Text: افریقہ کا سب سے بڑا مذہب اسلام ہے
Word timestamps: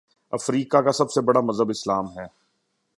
افریقہ 0.33 0.77
کا 0.77 0.91
سب 0.91 1.11
سے 1.11 1.21
بڑا 1.21 1.41
مذہب 1.41 1.69
اسلام 1.69 2.05
ہے 2.17 2.25